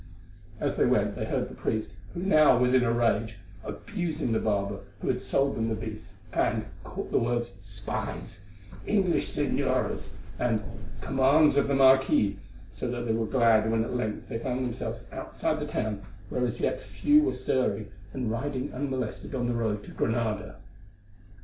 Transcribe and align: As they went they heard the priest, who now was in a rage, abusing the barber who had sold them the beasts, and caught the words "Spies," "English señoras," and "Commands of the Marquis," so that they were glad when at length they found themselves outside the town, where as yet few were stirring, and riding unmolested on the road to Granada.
As 0.59 0.77
they 0.77 0.85
went 0.87 1.13
they 1.15 1.25
heard 1.25 1.47
the 1.47 1.53
priest, 1.53 1.91
who 2.15 2.23
now 2.23 2.57
was 2.57 2.73
in 2.73 2.81
a 2.83 2.91
rage, 2.91 3.37
abusing 3.63 4.31
the 4.31 4.39
barber 4.39 4.79
who 4.99 5.09
had 5.09 5.21
sold 5.21 5.55
them 5.55 5.69
the 5.69 5.75
beasts, 5.75 6.15
and 6.33 6.65
caught 6.83 7.11
the 7.11 7.19
words 7.19 7.53
"Spies," 7.61 8.43
"English 8.87 9.35
señoras," 9.35 10.09
and 10.39 10.63
"Commands 11.01 11.55
of 11.55 11.67
the 11.67 11.75
Marquis," 11.75 12.37
so 12.71 12.89
that 12.89 13.05
they 13.05 13.13
were 13.13 13.27
glad 13.27 13.69
when 13.69 13.83
at 13.83 13.95
length 13.95 14.27
they 14.27 14.39
found 14.39 14.63
themselves 14.65 15.03
outside 15.11 15.59
the 15.59 15.67
town, 15.67 16.01
where 16.29 16.47
as 16.47 16.59
yet 16.59 16.81
few 16.81 17.21
were 17.21 17.35
stirring, 17.35 17.91
and 18.11 18.31
riding 18.31 18.73
unmolested 18.73 19.35
on 19.35 19.45
the 19.45 19.53
road 19.53 19.83
to 19.83 19.91
Granada. 19.91 20.55